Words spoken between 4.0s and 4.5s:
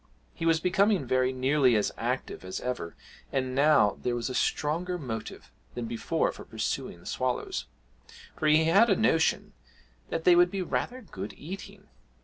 there was a